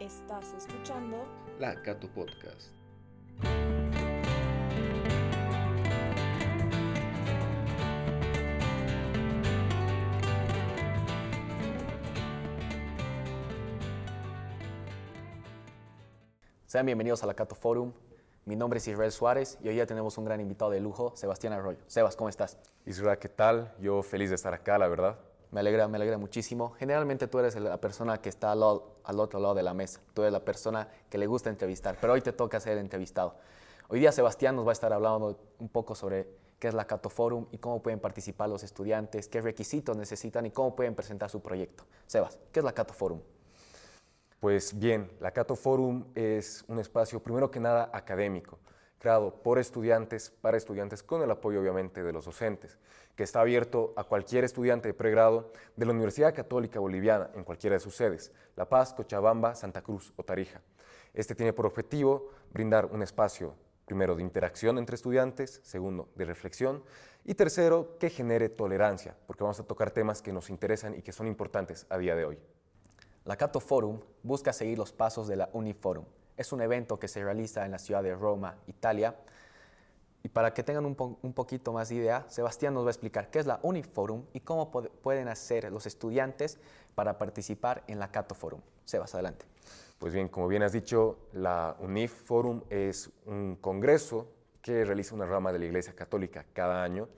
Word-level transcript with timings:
Estás 0.00 0.54
escuchando 0.56 1.26
La 1.58 1.82
Cato 1.82 2.06
Podcast. 2.06 2.70
Sean 16.66 16.86
bienvenidos 16.86 17.24
a 17.24 17.26
la 17.26 17.34
Cato 17.34 17.56
Forum. 17.56 17.92
Mi 18.44 18.54
nombre 18.54 18.78
es 18.78 18.86
Israel 18.86 19.10
Suárez 19.10 19.58
y 19.64 19.68
hoy 19.68 19.74
ya 19.74 19.86
tenemos 19.86 20.16
un 20.16 20.24
gran 20.24 20.40
invitado 20.40 20.70
de 20.70 20.78
lujo, 20.78 21.12
Sebastián 21.16 21.54
Arroyo. 21.54 21.80
Sebas, 21.88 22.14
¿cómo 22.14 22.28
estás? 22.28 22.56
Israel, 22.86 23.18
¿qué 23.18 23.28
tal? 23.28 23.74
Yo 23.80 24.04
feliz 24.04 24.28
de 24.28 24.36
estar 24.36 24.54
acá, 24.54 24.78
la 24.78 24.86
verdad. 24.86 25.18
Me 25.50 25.60
alegra, 25.60 25.88
me 25.88 25.96
alegra 25.96 26.18
muchísimo. 26.18 26.72
Generalmente 26.78 27.26
tú 27.26 27.38
eres 27.38 27.56
la 27.56 27.80
persona 27.80 28.20
que 28.20 28.28
está 28.28 28.52
al, 28.52 28.62
otro 28.62 29.40
lado 29.40 29.54
de 29.54 29.62
la 29.62 29.72
mesa. 29.72 30.00
Tú 30.12 30.22
eres 30.22 30.32
la 30.32 30.44
persona 30.44 30.88
que 31.08 31.16
le 31.16 31.26
gusta 31.26 31.48
entrevistar, 31.48 31.96
pero 32.00 32.12
hoy 32.12 32.20
te 32.20 32.32
toca 32.32 32.60
ser 32.60 32.78
entrevistado. 32.78 33.36
Hoy 33.88 34.00
día 34.00 34.12
Sebastián 34.12 34.56
nos 34.56 34.66
va 34.66 34.70
a 34.70 34.72
estar 34.74 34.92
hablando 34.92 35.38
un 35.58 35.68
poco 35.70 35.94
sobre 35.94 36.28
qué 36.58 36.68
es 36.68 36.74
la 36.74 36.86
Cato 36.86 37.08
Forum 37.08 37.46
y 37.50 37.58
cómo 37.58 37.82
pueden 37.82 38.00
participar 38.00 38.50
los 38.50 38.62
estudiantes, 38.62 39.28
qué 39.28 39.40
requisitos 39.40 39.96
necesitan 39.96 40.44
y 40.44 40.50
cómo 40.50 40.76
pueden 40.76 40.94
presentar 40.94 41.30
su 41.30 41.40
proyecto. 41.40 41.84
Sebas, 42.06 42.38
¿qué 42.52 42.60
es 42.60 42.64
la 42.64 42.72
Cato 42.72 42.92
Forum? 42.92 43.20
Pues 44.40 44.78
bien, 44.78 45.10
la 45.20 45.30
Cato 45.30 45.56
Forum 45.56 46.04
es 46.14 46.64
un 46.68 46.78
espacio, 46.78 47.20
primero 47.22 47.50
que 47.50 47.58
nada, 47.58 47.90
académico, 47.92 48.58
creado 48.98 49.42
por 49.42 49.58
estudiantes, 49.58 50.30
para 50.30 50.56
estudiantes, 50.56 51.02
con 51.02 51.22
el 51.22 51.30
apoyo 51.30 51.60
obviamente 51.60 52.02
de 52.02 52.12
los 52.12 52.24
docentes, 52.24 52.78
que 53.14 53.22
está 53.22 53.40
abierto 53.40 53.92
a 53.96 54.04
cualquier 54.04 54.44
estudiante 54.44 54.88
de 54.88 54.94
pregrado 54.94 55.50
de 55.76 55.86
la 55.86 55.92
Universidad 55.92 56.34
Católica 56.34 56.80
Boliviana 56.80 57.30
en 57.34 57.44
cualquiera 57.44 57.74
de 57.74 57.80
sus 57.80 57.96
sedes, 57.96 58.32
La 58.56 58.68
Paz, 58.68 58.94
Cochabamba, 58.94 59.54
Santa 59.54 59.82
Cruz 59.82 60.12
o 60.16 60.22
Tarija. 60.22 60.60
Este 61.14 61.34
tiene 61.34 61.52
por 61.52 61.66
objetivo 61.66 62.30
brindar 62.52 62.86
un 62.86 63.02
espacio, 63.02 63.54
primero, 63.86 64.14
de 64.14 64.22
interacción 64.22 64.78
entre 64.78 64.94
estudiantes, 64.94 65.60
segundo, 65.64 66.08
de 66.14 66.24
reflexión, 66.24 66.82
y 67.24 67.34
tercero, 67.34 67.98
que 67.98 68.10
genere 68.10 68.48
tolerancia, 68.48 69.16
porque 69.26 69.42
vamos 69.42 69.60
a 69.60 69.64
tocar 69.64 69.90
temas 69.90 70.22
que 70.22 70.32
nos 70.32 70.48
interesan 70.50 70.94
y 70.94 71.02
que 71.02 71.12
son 71.12 71.26
importantes 71.26 71.86
a 71.88 71.98
día 71.98 72.14
de 72.14 72.24
hoy. 72.24 72.38
La 73.24 73.36
Cato 73.36 73.60
Forum 73.60 74.00
busca 74.22 74.52
seguir 74.52 74.78
los 74.78 74.92
pasos 74.92 75.28
de 75.28 75.36
la 75.36 75.50
Uniforum. 75.52 76.04
Es 76.38 76.52
un 76.52 76.62
evento 76.62 76.98
que 76.98 77.08
se 77.08 77.22
realiza 77.22 77.66
en 77.66 77.72
la 77.72 77.78
ciudad 77.78 78.02
de 78.02 78.14
Roma, 78.14 78.56
Italia. 78.66 79.16
Y 80.22 80.28
para 80.28 80.54
que 80.54 80.62
tengan 80.62 80.86
un, 80.86 80.94
po- 80.94 81.18
un 81.22 81.32
poquito 81.32 81.72
más 81.72 81.90
de 81.90 81.96
idea, 81.96 82.24
Sebastián 82.28 82.72
nos 82.74 82.84
va 82.84 82.88
a 82.88 82.92
explicar 82.92 83.30
qué 83.30 83.40
es 83.40 83.46
la 83.46 83.60
Uniforum 83.62 84.24
y 84.32 84.40
cómo 84.40 84.70
pueden 84.70 85.28
hacer 85.28 85.70
los 85.70 85.84
estudiantes 85.86 86.58
para 86.94 87.18
participar 87.18 87.84
en 87.86 87.98
la 87.98 88.10
Cato 88.10 88.34
Forum. 88.34 88.60
Sebas, 88.84 89.14
adelante. 89.14 89.44
Pues 89.98 90.14
bien, 90.14 90.28
como 90.28 90.46
bien 90.48 90.62
has 90.62 90.72
dicho, 90.72 91.18
la 91.32 91.76
UNIF 91.80 92.12
Forum 92.24 92.62
es 92.70 93.10
un 93.26 93.56
congreso 93.56 94.28
que 94.62 94.84
realiza 94.84 95.14
una 95.14 95.26
rama 95.26 95.52
de 95.52 95.58
la 95.58 95.64
Iglesia 95.64 95.92
Católica 95.94 96.46
cada 96.52 96.82
año 96.84 97.08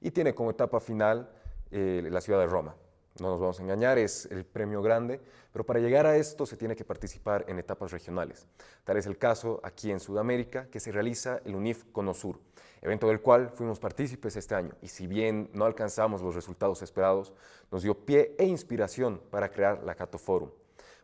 y 0.00 0.10
tiene 0.10 0.34
como 0.34 0.50
etapa 0.50 0.80
final 0.80 1.30
eh, 1.70 2.08
la 2.10 2.20
ciudad 2.20 2.40
de 2.40 2.46
Roma. 2.46 2.74
No 3.18 3.28
nos 3.28 3.40
vamos 3.40 3.58
a 3.58 3.62
engañar, 3.62 3.98
es 3.98 4.26
el 4.26 4.44
premio 4.44 4.80
grande, 4.82 5.20
pero 5.52 5.66
para 5.66 5.80
llegar 5.80 6.06
a 6.06 6.16
esto 6.16 6.46
se 6.46 6.56
tiene 6.56 6.76
que 6.76 6.84
participar 6.84 7.44
en 7.48 7.58
etapas 7.58 7.90
regionales. 7.90 8.46
Tal 8.84 8.96
es 8.96 9.06
el 9.06 9.18
caso 9.18 9.60
aquí 9.62 9.90
en 9.90 10.00
Sudamérica, 10.00 10.68
que 10.70 10.80
se 10.80 10.92
realiza 10.92 11.40
el 11.44 11.54
UNIF 11.54 11.84
Conosur, 11.92 12.38
evento 12.80 13.08
del 13.08 13.20
cual 13.20 13.50
fuimos 13.50 13.80
partícipes 13.80 14.36
este 14.36 14.54
año 14.54 14.74
y 14.80 14.88
si 14.88 15.06
bien 15.06 15.50
no 15.52 15.64
alcanzamos 15.64 16.22
los 16.22 16.34
resultados 16.34 16.82
esperados, 16.82 17.32
nos 17.70 17.82
dio 17.82 17.94
pie 18.06 18.34
e 18.38 18.46
inspiración 18.46 19.20
para 19.30 19.50
crear 19.50 19.82
la 19.82 19.94
Cato 19.94 20.16
Forum. 20.16 20.50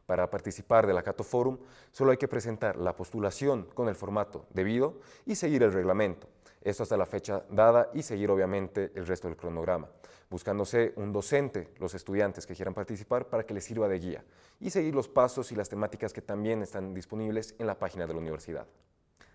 Para 0.06 0.30
participar 0.30 0.86
de 0.86 0.94
la 0.94 1.02
Cato 1.02 1.24
Forum 1.24 1.58
solo 1.90 2.12
hay 2.12 2.16
que 2.16 2.28
presentar 2.28 2.76
la 2.76 2.94
postulación 2.94 3.68
con 3.74 3.88
el 3.88 3.96
formato 3.96 4.46
debido 4.50 5.00
y 5.26 5.34
seguir 5.34 5.64
el 5.64 5.72
reglamento. 5.72 6.28
Esto 6.62 6.82
hasta 6.82 6.96
la 6.96 7.06
fecha 7.06 7.44
dada 7.50 7.90
y 7.94 8.02
seguir 8.02 8.30
obviamente 8.30 8.92
el 8.94 9.06
resto 9.06 9.28
del 9.28 9.36
cronograma, 9.36 9.88
buscándose 10.28 10.92
un 10.96 11.12
docente, 11.12 11.72
los 11.78 11.94
estudiantes 11.94 12.46
que 12.46 12.54
quieran 12.54 12.74
participar, 12.74 13.28
para 13.28 13.44
que 13.44 13.54
les 13.54 13.64
sirva 13.64 13.88
de 13.88 13.98
guía 13.98 14.24
y 14.60 14.70
seguir 14.70 14.94
los 14.94 15.08
pasos 15.08 15.52
y 15.52 15.54
las 15.54 15.68
temáticas 15.68 16.12
que 16.12 16.22
también 16.22 16.62
están 16.62 16.94
disponibles 16.94 17.54
en 17.58 17.66
la 17.66 17.78
página 17.78 18.06
de 18.06 18.14
la 18.14 18.18
universidad. 18.18 18.66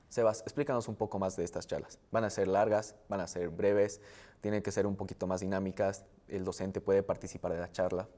Sebas, 0.10 0.42
explícanos 0.42 0.90
un 0.90 0.96
poco 0.96 1.20
más 1.20 1.38
de 1.38 1.46
estas 1.46 1.68
charlas. 1.68 1.98
¿Van 2.12 2.26
a 2.26 2.30
ser 2.30 2.50
largas? 2.50 2.96
¿Van 3.08 3.22
a 3.22 3.28
ser 3.28 3.48
breves? 3.48 4.02
¿Tienen 4.42 4.62
que 4.62 4.72
ser 4.74 4.86
un 4.86 4.98
poquito 4.98 5.26
más 5.26 5.40
dinámicas? 5.40 6.04
¿El 6.28 6.44
docente 6.44 6.82
puede 6.82 7.02
participar 7.02 7.54
de 7.54 7.60
la 7.60 7.72
charla? 7.72 8.10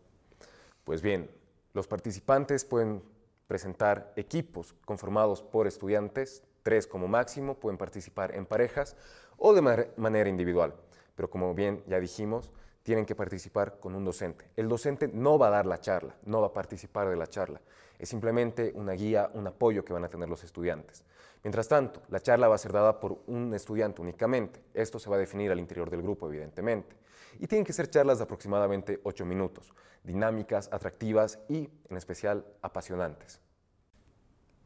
Pues 0.83 1.03
bien, 1.03 1.29
los 1.73 1.87
participantes 1.87 2.65
pueden 2.65 3.03
presentar 3.45 4.11
equipos 4.15 4.73
conformados 4.85 5.43
por 5.43 5.67
estudiantes, 5.67 6.41
tres 6.63 6.87
como 6.87 7.07
máximo, 7.07 7.55
pueden 7.59 7.77
participar 7.77 8.33
en 8.35 8.45
parejas 8.45 8.95
o 9.37 9.53
de 9.53 9.61
ma- 9.61 9.85
manera 9.97 10.29
individual. 10.29 10.73
Pero 11.15 11.29
como 11.29 11.53
bien 11.53 11.83
ya 11.87 11.99
dijimos, 11.99 12.51
tienen 12.81 13.05
que 13.05 13.15
participar 13.15 13.79
con 13.79 13.95
un 13.95 14.03
docente. 14.03 14.49
El 14.55 14.67
docente 14.67 15.07
no 15.07 15.37
va 15.37 15.47
a 15.47 15.51
dar 15.51 15.65
la 15.65 15.79
charla, 15.79 16.15
no 16.25 16.41
va 16.41 16.47
a 16.47 16.53
participar 16.53 17.07
de 17.09 17.15
la 17.15 17.27
charla. 17.27 17.61
Es 17.99 18.09
simplemente 18.09 18.73
una 18.75 18.93
guía, 18.93 19.29
un 19.33 19.47
apoyo 19.47 19.85
que 19.85 19.93
van 19.93 20.03
a 20.03 20.09
tener 20.09 20.27
los 20.27 20.43
estudiantes. 20.43 21.05
Mientras 21.43 21.67
tanto, 21.67 22.01
la 22.09 22.19
charla 22.19 22.47
va 22.47 22.55
a 22.55 22.57
ser 22.57 22.73
dada 22.73 22.99
por 22.99 23.21
un 23.27 23.53
estudiante 23.53 24.01
únicamente. 24.01 24.61
Esto 24.73 24.97
se 24.99 25.09
va 25.09 25.15
a 25.17 25.19
definir 25.19 25.51
al 25.51 25.59
interior 25.59 25.89
del 25.89 26.01
grupo, 26.01 26.27
evidentemente. 26.27 26.95
Y 27.39 27.47
tienen 27.47 27.65
que 27.65 27.73
ser 27.73 27.89
charlas 27.89 28.17
de 28.17 28.25
aproximadamente 28.25 28.99
8 29.03 29.25
minutos, 29.25 29.73
dinámicas, 30.03 30.69
atractivas 30.71 31.39
y, 31.47 31.69
en 31.89 31.97
especial, 31.97 32.45
apasionantes. 32.61 33.39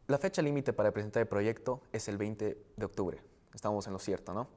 La 0.08 0.18
fecha 0.18 0.42
límite 0.42 0.72
para 0.72 0.94
presentar 0.94 1.20
el 1.20 1.28
proyecto 1.28 1.82
es 1.92 2.08
el 2.08 2.18
20 2.18 2.58
de 2.78 2.86
octubre. 2.86 3.22
Estamos 3.54 3.88
en 3.88 3.94
lo 3.94 4.00
cierto, 4.00 4.34
¿no? 4.34 4.48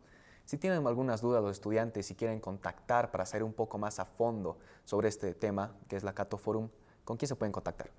Si 0.44 0.58
tienen 0.58 0.86
algunas 0.86 1.22
dudas 1.22 1.42
los 1.42 1.50
estudiantes 1.50 2.08
y 2.08 2.14
quieren 2.14 2.38
contactar 2.38 3.10
para 3.10 3.26
saber 3.26 3.42
un 3.42 3.52
poco 3.52 3.76
más 3.76 3.98
a 3.98 4.04
fondo 4.04 4.58
sobre 4.84 5.08
este 5.08 5.34
tema, 5.34 5.76
que 5.88 5.96
es 5.96 6.04
la 6.04 6.14
Cato 6.14 6.38
Forum, 6.38 6.68
¿con 7.04 7.16
quién 7.16 7.28
se 7.28 7.34
pueden 7.34 7.50
contactar? 7.50 7.90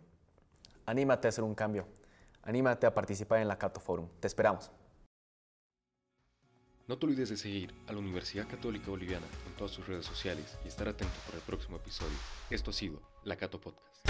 Anímate 0.87 1.29
a 1.29 1.31
hacer 1.31 1.45
un 1.45 1.55
cambio. 1.55 1.87
Anímate 2.43 2.87
a 2.87 2.95
participar 2.95 3.41
en 3.41 3.49
la 3.49 3.59
Cato 3.59 3.81
Forum. 3.81 4.09
Te 4.21 4.27
esperamos. 4.27 4.71
No 6.89 6.97
te 6.97 7.05
olvides 7.05 7.29
de 7.29 7.37
seguir 7.37 7.75
a 7.87 7.93
la 7.93 7.99
Universidad 7.99 8.49
Católica 8.49 8.89
Boliviana 8.89 9.27
en 9.47 9.53
todas 9.59 9.73
sus 9.73 9.87
redes 9.87 10.07
sociales 10.07 10.57
y 10.65 10.69
estar 10.69 10.89
atento 10.89 11.13
para 11.27 11.37
el 11.37 11.45
próximo 11.45 11.77
episodio. 11.77 12.17
Esto 12.49 12.71
ha 12.71 12.73
sido 12.73 13.03
La 13.25 13.37
Cato 13.37 13.61
Podcast. 13.61 14.09